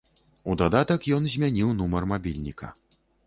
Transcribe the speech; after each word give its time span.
У 0.51 0.55
дадатак 0.61 1.05
ён 1.17 1.27
змяніў 1.35 1.71
нумар 1.81 2.09
мабільніка. 2.13 2.73